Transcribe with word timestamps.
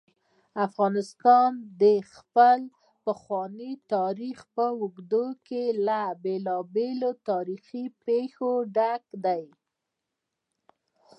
افغانستان 0.67 1.51
د 1.81 1.83
خپل 2.13 2.59
پخواني 3.05 3.71
تاریخ 3.93 4.37
په 4.55 4.65
اوږدو 4.79 5.25
کې 5.47 5.63
له 5.87 6.01
بېلابېلو 6.23 7.11
تاریخي 7.29 7.83
پېښو 8.07 8.51
ډک 8.75 9.03
دی. 9.25 9.43